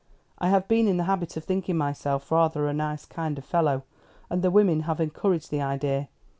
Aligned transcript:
I 0.39 0.49
have 0.49 0.67
been 0.67 0.87
in 0.87 0.97
the 0.97 1.03
habit 1.03 1.37
of 1.37 1.43
thinking 1.43 1.77
myself 1.77 2.31
rather 2.31 2.65
a 2.65 2.73
nice 2.73 3.05
kind 3.05 3.37
of 3.37 3.45
fellow, 3.45 3.83
and 4.31 4.41
the 4.41 4.49
women 4.49 4.79
have 4.79 4.99
encouraged 4.99 5.51
the 5.51 5.61
idea. 5.61 6.09